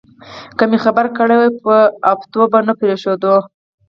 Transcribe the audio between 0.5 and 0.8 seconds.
که مې